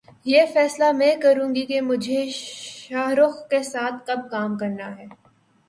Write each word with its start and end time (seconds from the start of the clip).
یہ 0.25 0.45
فیصلہ 0.53 0.91
میں 0.91 1.13
کروں 1.21 1.49
گی 1.55 1.65
کہ 1.65 1.81
مجھے 1.81 2.25
شاہ 2.31 3.09
رخ 3.13 3.35
کے 3.49 3.61
ساتھ 3.63 4.05
کب 4.07 4.29
کام 4.31 4.57
کرنا 4.57 4.95
ہے 4.97 5.05